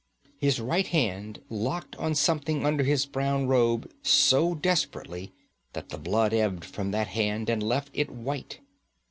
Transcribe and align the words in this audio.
His 0.39 0.59
right 0.59 0.87
hand 0.87 1.43
locked 1.47 1.95
on 1.97 2.15
something 2.15 2.65
under 2.65 2.83
his 2.83 3.05
brown 3.05 3.45
robe 3.45 3.87
so 4.01 4.55
desperately 4.55 5.31
that 5.73 5.89
the 5.89 5.99
blood 5.99 6.33
ebbed 6.33 6.65
from 6.65 6.89
that 6.89 7.09
hand 7.09 7.51
and 7.51 7.61
left 7.61 7.91
it 7.93 8.09
white. 8.09 8.61